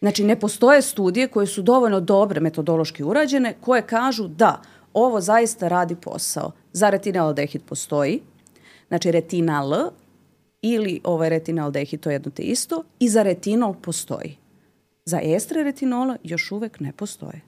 Znači, 0.00 0.24
ne 0.24 0.40
postoje 0.40 0.82
studije 0.82 1.28
koje 1.28 1.46
su 1.46 1.62
dovoljno 1.62 2.00
dobre 2.00 2.40
metodološki 2.40 3.04
urađene, 3.04 3.54
koje 3.60 3.82
kažu 3.82 4.28
da 4.28 4.62
ovo 4.94 5.20
zaista 5.20 5.68
radi 5.68 5.94
posao. 5.94 6.52
Za 6.72 6.90
retinaldehid 6.90 7.62
postoji, 7.62 8.22
znači 8.88 9.10
retinal 9.10 9.90
ili 10.62 11.00
ovaj 11.04 11.28
retinaldehid, 11.28 12.00
to 12.00 12.10
je 12.10 12.14
jedno 12.14 12.30
te 12.30 12.42
isto, 12.42 12.84
i 12.98 13.08
za 13.08 13.22
retinol 13.22 13.74
postoji. 13.74 14.36
Za 15.04 15.20
estre 15.22 15.62
retinola 15.62 16.16
još 16.22 16.52
uvek 16.52 16.80
ne 16.80 16.92
postoje. 16.92 17.40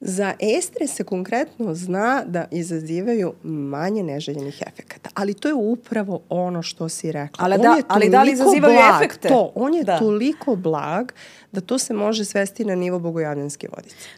Za 0.00 0.34
estre 0.58 0.86
se 0.86 1.04
konkretno 1.04 1.74
zna 1.74 2.22
da 2.26 2.48
izazivaju 2.50 3.32
manje 3.42 4.02
neželjenih 4.02 4.62
efekata, 4.66 5.10
ali 5.14 5.34
to 5.34 5.48
je 5.48 5.54
upravo 5.54 6.20
ono 6.28 6.62
što 6.62 6.88
si 6.88 7.12
rekla. 7.12 7.44
Ali, 7.44 7.58
da, 7.58 7.76
ali 7.88 8.08
da 8.08 8.22
li 8.22 8.32
izazivaju 8.32 8.74
blag, 8.74 9.02
efekte? 9.02 9.28
To, 9.28 9.52
on 9.54 9.74
je 9.74 9.84
da. 9.84 9.98
toliko 9.98 10.56
blag 10.56 11.12
da 11.52 11.60
to 11.60 11.78
se 11.78 11.94
može 11.94 12.24
svesti 12.24 12.64
na 12.64 12.74
nivo 12.74 12.98
bogojavljanske 12.98 13.68
vodice. 13.76 14.08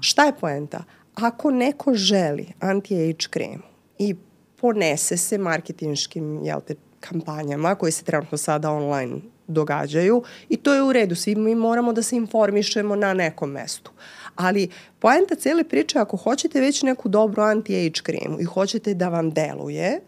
Šta 0.00 0.24
je 0.24 0.32
poenta? 0.40 0.84
Ako 1.20 1.50
neko 1.50 1.94
želi 1.94 2.46
anti-age 2.60 3.28
kremu 3.30 3.62
i 3.98 4.14
ponese 4.60 5.16
se 5.16 5.38
marketinškim 5.38 6.44
jel 6.44 6.60
te, 6.60 6.74
kampanjama 7.00 7.74
koje 7.74 7.92
se 7.92 8.04
trenutno 8.04 8.38
sada 8.38 8.70
online 8.70 9.16
događaju 9.46 10.22
i 10.48 10.56
to 10.56 10.74
je 10.74 10.82
u 10.82 10.92
redu, 10.92 11.14
svi 11.14 11.34
mi 11.34 11.54
moramo 11.54 11.92
da 11.92 12.02
se 12.02 12.16
informišemo 12.16 12.96
na 12.96 13.14
nekom 13.14 13.50
mestu. 13.50 13.90
Ali 14.36 14.68
poenta 14.98 15.34
cele 15.34 15.64
priče, 15.64 15.98
ako 15.98 16.16
hoćete 16.16 16.60
već 16.60 16.82
neku 16.82 17.08
dobru 17.08 17.42
anti-age 17.42 18.02
kremu 18.02 18.40
i 18.40 18.44
hoćete 18.44 18.94
da 18.94 19.08
vam 19.08 19.30
deluje, 19.30 20.00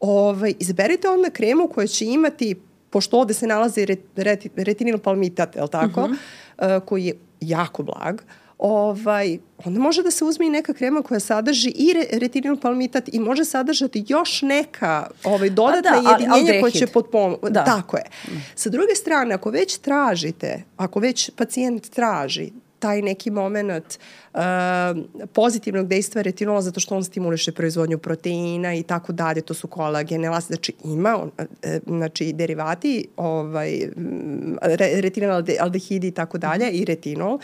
ovaj, 0.00 0.54
izberite 0.58 1.08
onda 1.08 1.30
kremu 1.30 1.68
koja 1.68 1.86
će 1.86 2.04
imati, 2.04 2.54
pošto 2.90 3.18
ovde 3.18 3.34
se 3.34 3.46
nalazi 3.46 3.84
ret, 3.84 4.00
ret, 4.16 4.46
retinil 4.56 4.98
palmitat, 4.98 5.56
je 5.56 5.62
li 5.62 5.68
tako, 5.68 6.00
uh 6.00 6.10
-huh. 6.58 6.76
uh, 6.76 6.84
koji 6.86 7.04
je 7.04 7.14
jako 7.40 7.82
blag, 7.82 8.14
uh, 8.14 8.43
ovaj, 8.66 9.38
onda 9.64 9.80
može 9.80 10.02
da 10.02 10.10
se 10.10 10.24
uzme 10.24 10.46
i 10.46 10.50
neka 10.50 10.72
krema 10.74 11.02
koja 11.02 11.20
sadrži 11.20 11.70
i 11.70 11.92
re, 11.92 12.18
retinil 12.18 12.56
palmitat 12.56 13.08
i 13.12 13.20
može 13.20 13.44
sadržati 13.44 14.04
još 14.08 14.42
neka 14.42 15.06
ovaj, 15.24 15.50
dodatna 15.50 16.02
da, 16.02 16.10
jedinjenja 16.10 16.60
koja 16.60 16.70
će 16.70 16.86
potpomoći. 16.86 17.40
Da. 17.50 17.64
Tako 17.64 17.96
je. 17.96 18.04
Sa 18.54 18.70
druge 18.70 18.94
strane, 18.94 19.34
ako 19.34 19.50
već 19.50 19.78
tražite, 19.78 20.62
ako 20.76 21.00
već 21.00 21.30
pacijent 21.30 21.90
traži 21.90 22.52
taj 22.84 23.02
neki 23.02 23.30
moment 23.30 23.98
uh, 24.34 24.40
pozitivnog 25.32 25.88
dejstva 25.88 26.22
retinola 26.22 26.62
zato 26.62 26.80
što 26.80 26.96
on 26.96 27.04
stimuliše 27.04 27.52
proizvodnju 27.52 27.98
proteina 27.98 28.74
i 28.74 28.82
tako 28.82 29.12
dalje, 29.12 29.40
to 29.40 29.54
su 29.54 29.68
kolagen, 29.68 30.24
elasti, 30.24 30.54
znači 30.54 30.72
ima 30.84 31.16
on, 31.16 31.30
uh, 31.38 31.44
znači 31.86 32.32
derivati 32.32 33.06
ovaj, 33.16 33.88
re, 34.62 35.00
retinol 35.00 35.42
aldehidi 35.60 36.08
i 36.08 36.10
tako 36.10 36.38
dalje 36.38 36.70
i 36.70 36.84
retinol 36.84 37.38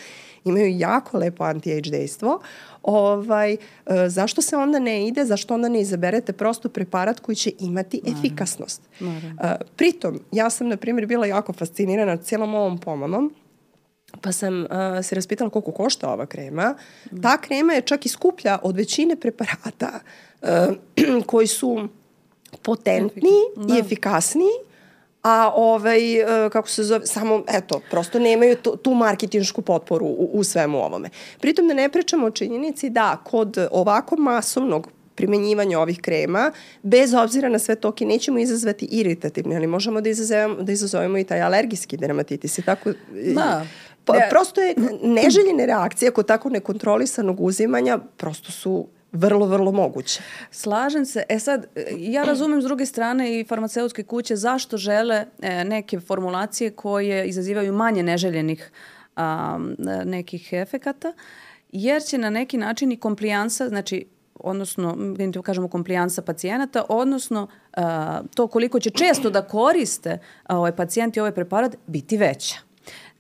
imaju 0.44 0.78
jako 0.78 1.18
lepo 1.18 1.44
anti-age 1.44 1.90
dejstvo. 1.90 2.40
Ovaj, 2.82 3.52
uh, 3.54 3.92
zašto 4.08 4.42
se 4.42 4.56
onda 4.56 4.78
ne 4.78 5.06
ide, 5.06 5.24
zašto 5.24 5.54
onda 5.54 5.68
ne 5.68 5.80
izaberete 5.80 6.32
prosto 6.32 6.68
preparat 6.68 7.20
koji 7.20 7.36
će 7.36 7.52
imati 7.58 8.00
Naravno. 8.02 8.18
efikasnost? 8.18 8.82
Naravno. 9.00 9.64
Pritom, 9.76 10.20
ja 10.32 10.50
sam, 10.50 10.68
na 10.68 10.76
primjer, 10.76 11.06
bila 11.06 11.26
jako 11.26 11.52
fascinirana 11.52 12.16
cijelom 12.16 12.54
ovom 12.54 12.78
pomamom, 12.78 13.32
Pa 14.20 14.32
sam 14.32 14.60
uh, 14.60 14.68
se 15.02 15.14
raspitala 15.14 15.50
koliko 15.50 15.72
košta 15.72 16.12
ova 16.12 16.26
krema. 16.26 16.74
Mm. 17.10 17.22
Ta 17.22 17.40
krema 17.40 17.72
je 17.72 17.82
čak 17.82 18.06
i 18.06 18.08
skuplja 18.08 18.58
od 18.62 18.76
većine 18.76 19.16
preparata 19.16 20.00
uh, 20.42 20.48
koji 21.30 21.46
su 21.46 21.88
potentni 22.62 23.30
da. 23.56 23.74
i 23.74 23.78
efikasniji, 23.78 24.52
a 25.22 25.52
ovaj, 25.54 26.22
uh, 26.22 26.52
kako 26.52 26.68
se 26.68 26.84
zove, 26.84 27.06
samo, 27.06 27.44
eto, 27.48 27.80
prosto 27.90 28.18
nemaju 28.18 28.56
tu, 28.56 28.76
tu 28.76 28.94
marketinšku 28.94 29.62
potporu 29.62 30.06
u, 30.06 30.30
u 30.32 30.44
svemu 30.44 30.78
ovome. 30.78 31.08
Pritom 31.40 31.68
da 31.68 31.74
ne 31.74 31.88
pričamo 31.88 32.26
o 32.26 32.30
činjenici 32.30 32.90
da 32.90 33.16
kod 33.24 33.68
ovako 33.70 34.16
masovnog 34.16 34.88
primenjivanja 35.20 35.80
ovih 35.80 36.00
krema, 36.00 36.52
bez 36.82 37.14
obzira 37.14 37.48
na 37.48 37.58
sve 37.58 37.74
toke, 37.74 38.06
nećemo 38.06 38.38
izazvati 38.38 38.86
iritativne, 38.90 39.56
ali 39.56 39.66
možemo 39.66 40.00
da 40.00 40.08
izazovemo, 40.08 40.62
da 40.62 40.72
izazovemo 40.72 41.18
i 41.18 41.24
taj 41.24 41.42
alergijski 41.42 41.96
dermatitis 41.96 42.58
i 42.58 42.62
tako. 42.62 42.92
Da. 43.34 43.66
Pa, 44.12 44.18
ne. 44.18 44.28
prosto 44.30 44.60
je 44.60 44.74
neželjene 45.02 45.66
reakcije 45.66 46.10
kod 46.10 46.26
tako 46.26 46.48
nekontrolisanog 46.48 47.40
uzimanja 47.40 47.98
prosto 48.16 48.52
su 48.52 48.86
vrlo, 49.12 49.46
vrlo 49.46 49.72
moguće. 49.72 50.22
Slažem 50.50 51.06
se. 51.06 51.22
E 51.28 51.38
sad, 51.38 51.66
ja 51.98 52.24
razumem 52.24 52.62
s 52.62 52.64
druge 52.64 52.86
strane 52.86 53.40
i 53.40 53.44
farmaceutske 53.44 54.02
kuće 54.02 54.36
zašto 54.36 54.76
žele 54.76 55.24
e, 55.42 55.64
neke 55.64 56.00
formulacije 56.00 56.70
koje 56.70 57.28
izazivaju 57.28 57.72
manje 57.72 58.02
neželjenih 58.02 58.70
a, 59.16 59.58
nekih 60.04 60.52
efekata, 60.52 61.12
jer 61.72 62.02
će 62.02 62.18
na 62.18 62.30
neki 62.30 62.56
način 62.56 62.92
i 62.92 62.96
komplijansa, 62.96 63.68
znači 63.68 64.06
odnosno, 64.34 64.96
da 65.34 65.42
kažemo 65.42 65.68
komplijansa 65.68 66.22
pacijenata, 66.22 66.84
odnosno 66.88 67.48
a, 67.72 68.22
to 68.34 68.46
koliko 68.46 68.80
će 68.80 68.90
često 68.90 69.30
da 69.30 69.42
koriste 69.42 70.18
a, 70.44 70.58
ovaj 70.58 70.76
pacijenti 70.76 71.20
ovaj 71.20 71.32
preparat 71.32 71.76
biti 71.86 72.16
veća. 72.16 72.69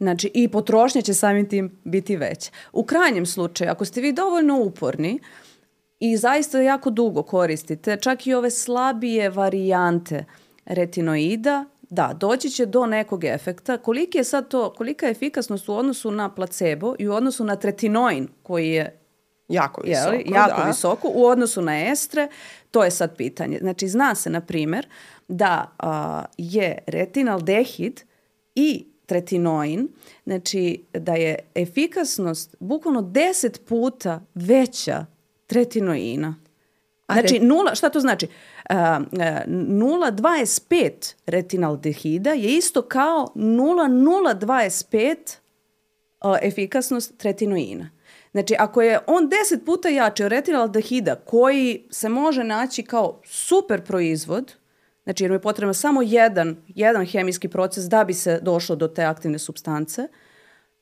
Znači 0.00 0.30
i 0.34 0.48
potrošnja 0.48 1.02
će 1.02 1.14
samim 1.14 1.48
tim 1.48 1.80
biti 1.84 2.16
veća. 2.16 2.50
U 2.72 2.84
krajnjem 2.84 3.26
slučaju, 3.26 3.70
ako 3.70 3.84
ste 3.84 4.00
vi 4.00 4.12
dovoljno 4.12 4.60
uporni 4.60 5.20
i 5.98 6.16
zaista 6.16 6.60
jako 6.60 6.90
dugo 6.90 7.22
koristite, 7.22 7.96
čak 7.96 8.26
i 8.26 8.34
ove 8.34 8.50
slabije 8.50 9.30
varijante 9.30 10.24
retinoida, 10.64 11.64
da, 11.82 12.12
doći 12.20 12.50
će 12.50 12.66
do 12.66 12.86
nekog 12.86 13.24
efekta. 13.24 13.78
Koliki 13.78 14.18
je 14.18 14.24
sad 14.24 14.48
to, 14.48 14.72
kolika 14.72 15.06
je 15.06 15.12
efikasnost 15.12 15.68
u 15.68 15.74
odnosu 15.74 16.10
na 16.10 16.34
placebo 16.34 16.94
i 16.98 17.08
u 17.08 17.12
odnosu 17.12 17.44
na 17.44 17.56
tretinoin 17.56 18.28
koji 18.42 18.68
je 18.68 19.00
jako 19.48 19.82
visoko, 19.84 20.12
jeli, 20.12 20.24
jako 20.34 20.60
da. 20.60 20.66
visoko 20.66 21.10
u 21.14 21.24
odnosu 21.24 21.62
na 21.62 21.90
estre, 21.90 22.28
to 22.70 22.84
je 22.84 22.90
sad 22.90 23.16
pitanje. 23.16 23.58
Znači, 23.58 23.88
zna 23.88 24.14
se, 24.14 24.30
na 24.30 24.40
primer, 24.40 24.88
da 25.28 25.74
a, 25.78 26.24
je 26.38 26.78
retinaldehid 26.86 28.00
i 28.54 28.89
tretinoin, 29.10 29.88
znači 30.24 30.82
da 30.92 31.14
je 31.14 31.38
efikasnost 31.54 32.56
bukvalno 32.60 33.02
10 33.02 33.60
puta 33.68 34.20
veća 34.34 35.06
tretinoina. 35.46 36.36
Znači, 37.12 37.40
nula, 37.40 37.74
šta 37.74 37.90
to 37.90 38.00
znači? 38.00 38.26
Uh, 38.26 38.32
0,25 38.76 41.14
retinaldehida 41.26 42.30
je 42.30 42.56
isto 42.56 42.82
kao 42.82 43.32
0,025 43.34 45.16
uh, 46.20 46.36
efikasnost 46.42 47.18
tretinoina. 47.18 47.90
Znači, 48.32 48.54
ako 48.58 48.82
je 48.82 48.98
on 49.06 49.30
10 49.52 49.64
puta 49.66 49.88
jači 49.88 50.24
od 50.24 50.32
retinaldehida 50.32 51.14
koji 51.14 51.84
se 51.90 52.08
može 52.08 52.44
naći 52.44 52.82
kao 52.82 53.20
super 53.24 53.84
proizvod, 53.84 54.54
Znači, 55.04 55.24
jer 55.24 55.30
mu 55.30 55.34
je 55.34 55.42
potrebno 55.42 55.74
samo 55.74 56.02
jedan, 56.02 56.56
jedan 56.66 57.06
hemijski 57.06 57.48
proces 57.48 57.84
da 57.84 58.04
bi 58.04 58.14
se 58.14 58.40
došlo 58.42 58.76
do 58.76 58.88
te 58.88 59.04
aktivne 59.04 59.38
substance, 59.38 60.08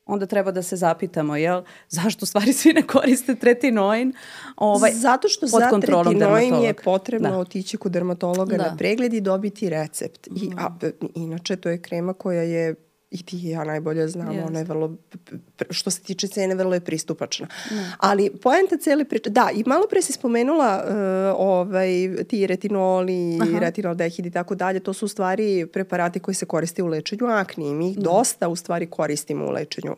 onda 0.07 0.27
treba 0.27 0.51
da 0.51 0.63
se 0.63 0.77
zapitamo, 0.77 1.37
jel, 1.37 1.63
zašto 1.89 2.27
stvari 2.27 2.53
svi 2.53 2.73
ne 2.73 2.83
koriste 2.83 3.35
tretinoin 3.35 4.13
ovaj, 4.57 4.93
Zato 4.93 5.29
što 5.29 5.47
za 5.47 5.71
tretinoin 5.81 6.55
je 6.55 6.75
potrebno 6.75 7.31
da. 7.31 7.39
otići 7.39 7.77
kod 7.77 7.93
dermatologa 7.93 8.57
da. 8.57 8.71
na 8.71 8.77
pregled 8.77 9.15
i 9.15 9.21
dobiti 9.21 9.71
recept. 9.71 10.27
I, 10.27 10.51
a, 10.59 10.69
inače, 11.15 11.57
to 11.57 11.69
je 11.69 11.83
krema 11.83 12.13
koja 12.13 12.43
je 12.43 12.88
i 13.11 13.23
ti 13.23 13.37
i 13.37 13.49
ja 13.49 13.65
najbolje 13.65 14.09
znamo, 14.09 14.33
yes. 14.33 14.47
ona 14.47 14.59
je 14.59 14.65
vrlo, 14.65 14.97
što 15.71 15.91
se 15.91 16.01
tiče 16.01 16.29
cene, 16.29 16.55
vrlo 16.55 16.75
je 16.75 16.81
pristupačna. 16.81 17.47
Mm. 17.71 17.75
Ali 17.99 18.31
poenta 18.43 18.77
cele 18.77 19.05
priče, 19.05 19.31
da, 19.31 19.51
i 19.55 19.63
malo 19.67 19.87
pre 19.91 20.03
si 20.03 20.13
spomenula 20.13 20.85
uh, 20.85 20.93
ovaj, 21.47 21.89
ti 22.29 22.47
retinoli, 22.47 23.39
Aha. 23.43 23.59
retinaldehid 23.59 24.27
i 24.27 24.31
tako 24.31 24.55
dalje, 24.55 24.81
to 24.81 24.93
su 24.93 25.05
u 25.05 25.09
stvari 25.09 25.67
preparati 25.67 26.21
koji 26.21 26.35
se 26.35 26.47
koriste 26.47 26.83
u 26.83 26.87
lečenju 26.87 27.27
akni 27.27 27.69
i 27.69 27.75
mi 27.75 27.91
ih 27.91 27.99
mm. 27.99 28.03
dosta 28.03 28.49
u 28.49 28.57
stvari 28.57 28.87
koristimo 28.87 29.47
u 29.47 29.51
lečenju 29.51 29.97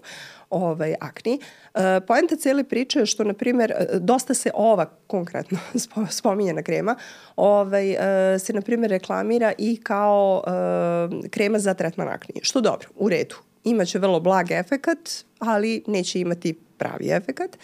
ovaj, 0.51 0.95
akni. 1.01 1.41
E, 1.75 2.01
poenta 2.07 2.37
cele 2.37 2.65
priče 2.65 2.99
je 2.99 3.07
što, 3.07 3.25
na 3.25 3.35
primjer, 3.35 3.71
e, 3.71 3.87
dosta 3.99 4.35
se 4.35 4.51
ova 4.55 4.87
konkretno 5.07 5.59
spominjena 6.19 6.63
krema, 6.63 6.97
ovaj, 7.37 7.93
e, 8.35 8.39
se, 8.39 8.53
na 8.53 8.61
primjer, 8.61 8.91
reklamira 8.91 9.53
i 9.59 9.81
kao 9.83 10.43
e, 10.47 11.29
krema 11.29 11.59
za 11.59 11.75
tretman 11.75 12.09
akni. 12.09 12.41
Što 12.43 12.61
dobro, 12.61 12.89
u 12.97 13.09
redu. 13.09 13.35
Imaće 13.65 13.99
vrlo 13.99 14.21
blag 14.21 14.51
efekat, 14.51 14.99
ali 15.39 15.83
neće 15.87 16.21
imati 16.21 16.59
pravi 16.79 17.11
efekat. 17.11 17.59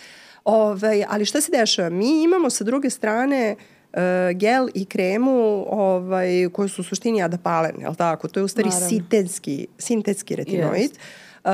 Ovaj, 0.45 1.05
ali 1.09 1.25
šta 1.25 1.41
se 1.41 1.53
dešava? 1.53 1.91
Mi 1.91 2.23
imamo 2.23 2.51
sa 2.51 2.65
druge 2.65 2.91
strane 2.91 3.57
uh, 3.93 4.01
gel 4.35 4.69
i 4.75 4.85
kremu 4.85 5.67
ovaj, 5.69 6.49
koje 6.53 6.69
su 6.69 6.81
u 6.81 6.85
suštini 6.85 7.23
adapalene, 7.23 7.79
je 7.81 7.89
li 7.89 7.97
tako? 7.97 8.29
To 8.29 8.41
je 8.41 8.45
u 8.45 8.49
stvari 8.49 8.71
sintetski, 8.89 9.67
sintetski 9.79 10.37
retinoid. 10.37 10.91
Yes 10.91 11.26
Uh, 11.47 11.53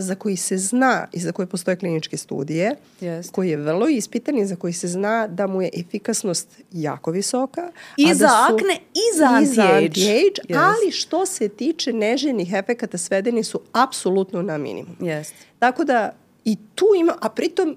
za 0.00 0.14
koji 0.14 0.36
se 0.36 0.58
zna 0.58 1.06
i 1.12 1.20
za 1.20 1.32
koje 1.32 1.46
postoje 1.46 1.76
kliničke 1.76 2.16
studije, 2.16 2.76
yes. 3.00 3.30
koji 3.30 3.50
je 3.50 3.56
vrlo 3.56 3.88
ispitan 3.88 4.38
i 4.38 4.46
za 4.46 4.56
koji 4.56 4.72
se 4.72 4.88
zna 4.88 5.26
da 5.26 5.46
mu 5.46 5.62
je 5.62 5.70
efikasnost 5.74 6.48
jako 6.72 7.10
visoka. 7.10 7.70
I 7.96 8.10
a 8.10 8.14
za 8.14 8.26
da 8.26 8.46
su, 8.48 8.54
akne 8.54 8.78
i 8.94 9.18
za 9.18 9.26
anti-age. 9.26 9.76
anti 9.76 10.40
yes. 10.48 10.58
Ali 10.58 10.92
što 10.92 11.26
se 11.26 11.48
tiče 11.48 11.92
neželjenih 11.92 12.52
efekata 12.52 12.98
svedeni 12.98 13.44
su 13.44 13.60
apsolutno 13.72 14.42
na 14.42 14.58
minimum. 14.58 14.96
Yes. 15.00 15.32
Tako 15.58 15.84
da 15.84 16.12
i 16.44 16.56
tu 16.74 16.86
ima, 17.00 17.14
a 17.20 17.28
pritom 17.28 17.76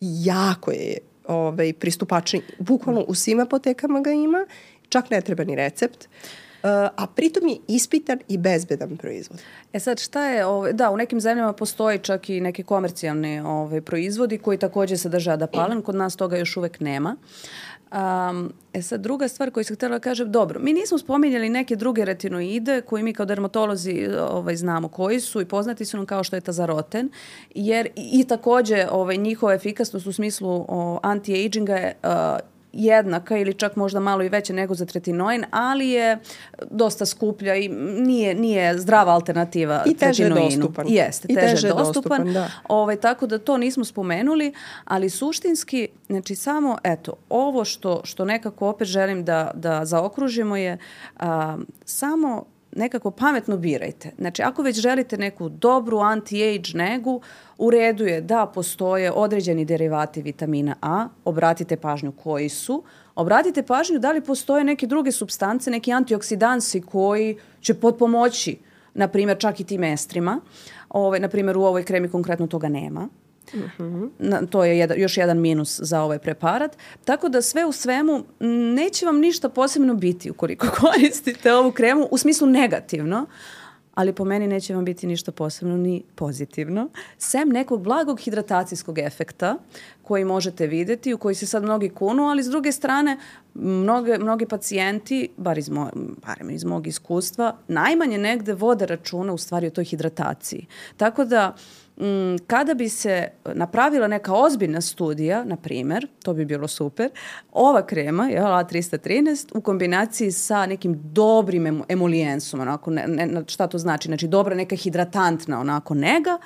jako 0.00 0.70
je 0.70 0.98
ovaj, 1.26 1.72
pristupačni. 1.72 2.42
Bukvalno 2.58 3.04
u 3.08 3.14
svim 3.14 3.40
apotekama 3.40 4.00
ga 4.00 4.10
ima, 4.10 4.46
čak 4.88 5.10
ne 5.10 5.20
treba 5.20 5.44
ni 5.44 5.56
recept. 5.56 6.04
Uh, 6.04 6.47
a 6.62 7.06
pritom 7.14 7.48
je 7.48 7.56
ispitan 7.68 8.18
i 8.28 8.38
bezbedan 8.38 8.96
proizvod. 8.96 9.38
E 9.72 9.80
sad 9.80 10.00
šta 10.00 10.24
je, 10.24 10.46
ovaj, 10.46 10.72
da, 10.72 10.90
u 10.90 10.96
nekim 10.96 11.20
zemljama 11.20 11.52
postoji 11.52 11.98
čak 11.98 12.30
i 12.30 12.40
neki 12.40 12.62
komercijalni 12.62 13.40
ovaj, 13.40 13.80
proizvodi 13.80 14.38
koji 14.38 14.58
takođe 14.58 14.96
sadrže 14.96 15.30
adapalen, 15.30 15.82
kod 15.82 15.94
nas 15.94 16.16
toga 16.16 16.36
još 16.36 16.56
uvek 16.56 16.80
nema. 16.80 17.16
Um, 17.92 18.52
e 18.72 18.82
sad, 18.82 19.00
druga 19.00 19.28
stvar 19.28 19.50
koju 19.50 19.64
sam 19.64 19.76
htjela 19.76 19.94
da 19.94 20.00
kažem, 20.00 20.32
dobro, 20.32 20.60
mi 20.60 20.72
nismo 20.72 20.98
spominjali 20.98 21.48
neke 21.48 21.76
druge 21.76 22.04
retinoide 22.04 22.80
koji 22.80 23.02
mi 23.02 23.12
kao 23.12 23.26
dermatolozi 23.26 24.08
ovaj, 24.30 24.56
znamo 24.56 24.88
koji 24.88 25.20
su 25.20 25.40
i 25.40 25.44
poznati 25.44 25.84
su 25.84 25.96
nam 25.96 26.06
kao 26.06 26.24
što 26.24 26.36
je 26.36 26.40
tazaroten, 26.40 27.10
jer 27.54 27.86
i, 27.86 28.20
i 28.20 28.24
takođe 28.24 28.86
ovaj, 28.90 29.16
njihova 29.16 29.54
efikasnost 29.54 30.06
u 30.06 30.12
smislu 30.12 30.66
anti-aginga 31.02 31.76
je 31.76 31.94
uh, 32.02 32.10
jednaka 32.78 33.36
ili 33.36 33.54
čak 33.54 33.76
možda 33.76 34.00
malo 34.00 34.22
i 34.22 34.28
veća 34.28 34.52
nego 34.52 34.74
za 34.74 34.86
tretinoin, 34.86 35.44
ali 35.50 35.88
je 35.88 36.18
dosta 36.70 37.06
skuplja 37.06 37.54
i 37.54 37.68
nije, 37.98 38.34
nije 38.34 38.78
zdrava 38.78 39.12
alternativa 39.12 39.82
I 39.86 39.94
teže 39.94 40.22
tretinoinu. 40.22 40.56
dostupan. 40.56 40.86
Jeste, 40.88 41.28
I 41.30 41.34
teže, 41.34 41.46
teže 41.46 41.68
dostupan. 41.68 42.24
dostupan 42.24 42.32
da. 42.32 42.50
ovaj, 42.68 42.96
tako 42.96 43.26
da 43.26 43.38
to 43.38 43.56
nismo 43.56 43.84
spomenuli, 43.84 44.52
ali 44.84 45.10
suštinski, 45.10 45.88
znači 46.06 46.34
samo, 46.34 46.78
eto, 46.84 47.12
ovo 47.28 47.64
što, 47.64 48.00
što 48.04 48.24
nekako 48.24 48.68
opet 48.68 48.88
želim 48.88 49.24
da, 49.24 49.50
da 49.54 49.84
zaokružimo 49.84 50.56
je 50.56 50.78
a, 51.16 51.56
samo 51.84 52.44
nekako 52.78 53.10
pametno 53.10 53.56
birajte. 53.56 54.10
Znači, 54.18 54.42
ako 54.42 54.62
već 54.62 54.80
želite 54.80 55.18
neku 55.18 55.48
dobru 55.48 55.98
anti-age 55.98 56.76
negu, 56.76 57.20
u 57.58 57.70
redu 57.70 58.06
je 58.06 58.20
da 58.20 58.46
postoje 58.54 59.12
određeni 59.12 59.64
derivati 59.64 60.22
vitamina 60.22 60.74
A, 60.82 61.08
obratite 61.24 61.76
pažnju 61.76 62.12
koji 62.12 62.48
su, 62.48 62.82
obratite 63.14 63.62
pažnju 63.62 63.98
da 63.98 64.12
li 64.12 64.20
postoje 64.20 64.64
neke 64.64 64.86
druge 64.86 65.12
substance, 65.12 65.70
neki 65.70 65.92
antioksidansi 65.92 66.80
koji 66.80 67.36
će 67.60 67.74
potpomoći, 67.74 68.58
na 68.94 69.08
primjer, 69.08 69.38
čak 69.38 69.60
i 69.60 69.64
tim 69.64 69.84
estrima. 69.84 70.40
Ove, 70.88 71.20
na 71.20 71.28
primjer, 71.28 71.56
u 71.56 71.62
ovoj 71.62 71.84
kremi 71.84 72.08
konkretno 72.08 72.46
toga 72.46 72.68
nema. 72.68 73.08
Mm 73.54 74.08
Na, 74.18 74.46
to 74.46 74.64
je 74.64 74.78
jedan, 74.78 75.00
još 75.00 75.16
jedan 75.16 75.40
minus 75.40 75.80
za 75.82 76.02
ovaj 76.02 76.18
preparat. 76.18 76.76
Tako 77.04 77.28
da 77.28 77.42
sve 77.42 77.66
u 77.66 77.72
svemu 77.72 78.24
neće 78.74 79.06
vam 79.06 79.18
ništa 79.18 79.48
posebno 79.48 79.94
biti 79.94 80.30
ukoliko 80.30 80.66
koristite 80.80 81.54
ovu 81.54 81.72
kremu 81.72 82.08
u 82.10 82.18
smislu 82.18 82.46
negativno, 82.46 83.26
ali 83.98 84.12
po 84.12 84.24
meni 84.24 84.46
neće 84.46 84.74
vam 84.74 84.84
biti 84.84 85.06
ništa 85.06 85.32
posebno 85.32 85.76
ni 85.76 86.02
pozitivno, 86.14 86.88
sem 87.18 87.48
nekog 87.48 87.82
blagog 87.82 88.20
hidratacijskog 88.20 88.98
efekta 88.98 89.56
koji 90.02 90.24
možete 90.24 90.66
videti, 90.66 91.14
u 91.14 91.18
koji 91.18 91.34
se 91.34 91.46
sad 91.46 91.62
mnogi 91.62 91.88
kunu, 91.88 92.22
ali 92.22 92.42
s 92.42 92.46
druge 92.46 92.72
strane 92.72 93.18
mnoge, 93.54 94.18
mnogi 94.18 94.46
pacijenti, 94.46 95.28
bar 95.36 95.58
iz, 95.58 95.68
mo, 95.68 95.90
barem 96.26 96.50
iz 96.50 96.64
mog 96.64 96.86
iskustva, 96.86 97.56
najmanje 97.68 98.18
negde 98.18 98.54
vode 98.54 98.86
računa 98.86 99.32
u 99.32 99.38
stvari 99.38 99.66
o 99.66 99.70
toj 99.70 99.84
hidrataciji. 99.84 100.66
Tako 100.96 101.24
da 101.24 101.56
Mm, 102.00 102.36
kada 102.46 102.74
bi 102.74 102.88
se 102.88 103.28
napravila 103.54 104.08
neka 104.08 104.34
ozbiljna 104.34 104.80
studija, 104.80 105.44
na 105.44 105.56
primer, 105.56 106.06
to 106.22 106.34
bi 106.34 106.44
bilo 106.44 106.68
super, 106.68 107.10
ova 107.52 107.86
krema, 107.86 108.28
je, 108.28 108.40
A313, 108.40 109.50
u 109.54 109.60
kombinaciji 109.60 110.32
sa 110.32 110.66
nekim 110.66 111.00
dobrim 111.02 111.82
emolijensom, 111.88 112.60
onako, 112.60 112.90
ne, 112.90 113.06
ne, 113.06 113.42
šta 113.46 113.66
to 113.66 113.78
znači? 113.78 114.08
Znači, 114.08 114.28
dobra 114.28 114.54
neka 114.54 114.76
hidratantna, 114.76 115.60
onako, 115.60 115.94
nega, 115.94 116.38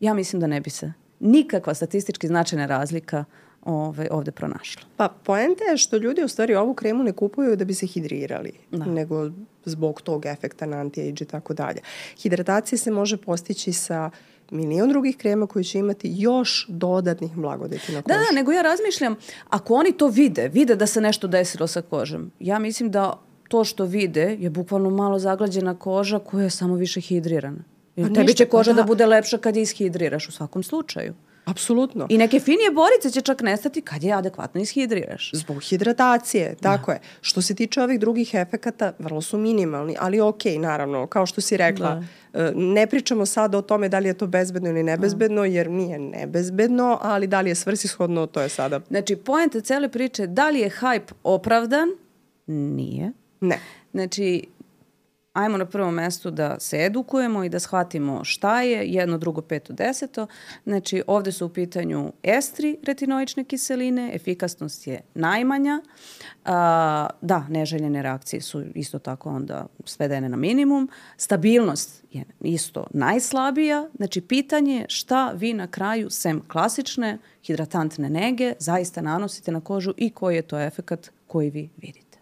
ja 0.00 0.14
mislim 0.14 0.40
da 0.40 0.46
ne 0.46 0.60
bi 0.60 0.70
se 0.70 0.92
nikakva 1.20 1.74
statistički 1.74 2.26
značajna 2.26 2.66
razlika 2.66 3.24
ovaj, 3.64 4.08
ovde 4.10 4.30
pronašla. 4.30 4.82
Pa 4.96 5.08
poenta 5.08 5.64
je 5.64 5.76
što 5.76 5.96
ljudi 5.96 6.24
u 6.24 6.28
stvari 6.28 6.54
ovu 6.54 6.74
kremu 6.74 7.02
ne 7.02 7.12
kupuju 7.12 7.56
da 7.56 7.64
bi 7.64 7.74
se 7.74 7.86
hidrirali, 7.86 8.52
da. 8.70 8.84
nego 8.84 9.30
zbog 9.64 10.02
tog 10.02 10.26
efekta 10.26 10.66
na 10.66 10.76
anti-age 10.76 11.22
i 11.22 11.26
tako 11.26 11.54
dalje. 11.54 11.80
Hidratacija 12.22 12.78
se 12.78 12.90
može 12.90 13.16
postići 13.16 13.72
sa 13.72 14.10
uh, 14.12 14.33
milion 14.50 14.88
drugih 14.88 15.16
krema 15.16 15.46
koji 15.46 15.64
će 15.64 15.78
imati 15.78 16.12
još 16.16 16.66
dodatnih 16.68 17.32
blagodeti 17.36 17.92
na 17.92 18.02
koži. 18.02 18.18
Da, 18.18 18.24
da, 18.24 18.34
nego 18.34 18.52
ja 18.52 18.62
razmišljam, 18.62 19.16
ako 19.48 19.74
oni 19.74 19.92
to 19.92 20.08
vide, 20.08 20.48
vide 20.48 20.76
da 20.76 20.86
se 20.86 21.00
nešto 21.00 21.26
desilo 21.26 21.66
sa 21.66 21.82
kožom, 21.82 22.30
ja 22.40 22.58
mislim 22.58 22.90
da 22.90 23.20
to 23.48 23.64
što 23.64 23.84
vide 23.84 24.36
je 24.40 24.50
bukvalno 24.50 24.90
malo 24.90 25.18
zaglađena 25.18 25.78
koža 25.78 26.18
koja 26.18 26.44
je 26.44 26.50
samo 26.50 26.74
više 26.74 27.00
hidrirana. 27.00 27.64
Pa 27.96 28.02
tebi 28.02 28.20
ništa, 28.20 28.32
će 28.36 28.46
koža 28.46 28.70
pa 28.70 28.74
da. 28.74 28.82
da 28.82 28.86
bude 28.86 29.06
lepša 29.06 29.38
kad 29.38 29.56
je 29.56 29.62
ishidriraš 29.62 30.28
u 30.28 30.32
svakom 30.32 30.62
slučaju. 30.62 31.14
Apsolutno. 31.44 32.06
I 32.10 32.18
neke 32.18 32.40
finije 32.40 32.70
borice 32.70 33.10
će 33.10 33.20
čak 33.20 33.42
nestati 33.42 33.80
kad 33.80 34.02
je 34.02 34.12
adekvatno 34.12 34.60
ishidriraš. 34.60 35.30
Zbog 35.32 35.62
hidratacije, 35.62 36.54
tako 36.60 36.86
da. 36.86 36.92
je. 36.92 37.00
Što 37.20 37.42
se 37.42 37.54
tiče 37.54 37.82
ovih 37.82 38.00
drugih 38.00 38.34
efekata, 38.34 38.92
vrlo 38.98 39.20
su 39.20 39.38
minimalni, 39.38 39.96
ali 39.98 40.20
ok, 40.20 40.44
naravno, 40.58 41.06
kao 41.06 41.26
što 41.26 41.40
si 41.40 41.56
rekla, 41.56 42.02
da. 42.32 42.40
E, 42.40 42.52
ne 42.54 42.86
pričamo 42.86 43.26
sada 43.26 43.58
o 43.58 43.62
tome 43.62 43.88
da 43.88 43.98
li 43.98 44.08
je 44.08 44.14
to 44.14 44.26
bezbedno 44.26 44.68
ili 44.68 44.82
nebezbedno, 44.82 45.40
da. 45.40 45.46
jer 45.46 45.70
nije 45.70 45.98
nebezbedno, 45.98 46.98
ali 47.02 47.26
da 47.26 47.40
li 47.40 47.50
je 47.50 47.54
svrsishodno, 47.54 48.26
to 48.26 48.40
je 48.40 48.48
sada... 48.48 48.80
Znači, 48.88 49.16
pojenta 49.16 49.60
cele 49.60 49.88
priče, 49.88 50.26
da 50.26 50.48
li 50.48 50.60
je 50.60 50.70
hype 50.70 51.12
opravdan? 51.22 51.88
Nije. 52.46 53.12
Ne. 53.40 53.60
Znači, 53.92 54.44
ajmo 55.34 55.58
na 55.58 55.66
prvom 55.66 55.94
mestu 55.94 56.30
da 56.30 56.60
se 56.60 56.84
edukujemo 56.84 57.44
i 57.44 57.48
da 57.48 57.60
shvatimo 57.60 58.24
šta 58.24 58.62
je 58.62 58.86
jedno, 58.86 59.18
drugo, 59.18 59.42
peto, 59.42 59.72
deseto. 59.72 60.26
Znači, 60.64 61.02
ovde 61.06 61.32
su 61.32 61.46
u 61.46 61.48
pitanju 61.48 62.12
estri 62.22 62.78
retinoične 62.82 63.44
kiseline, 63.44 64.10
efikasnost 64.14 64.86
je 64.86 65.00
najmanja. 65.14 65.82
A, 66.44 67.06
da, 67.20 67.46
neželjene 67.48 68.02
reakcije 68.02 68.40
su 68.40 68.62
isto 68.74 68.98
tako 68.98 69.30
onda 69.30 69.66
svedene 69.84 70.28
na 70.28 70.36
minimum. 70.36 70.88
Stabilnost 71.16 72.04
je 72.12 72.24
isto 72.40 72.86
najslabija. 72.90 73.88
Znači, 73.96 74.20
pitanje 74.20 74.74
je 74.74 74.86
šta 74.88 75.30
vi 75.30 75.52
na 75.52 75.66
kraju, 75.66 76.10
sem 76.10 76.42
klasične 76.48 77.18
hidratantne 77.42 78.10
nege, 78.10 78.52
zaista 78.58 79.00
nanosite 79.00 79.52
na 79.52 79.60
kožu 79.60 79.94
i 79.96 80.10
koji 80.10 80.36
je 80.36 80.42
to 80.42 80.60
efekat 80.60 81.10
koji 81.26 81.50
vi 81.50 81.70
vidite. 81.76 82.18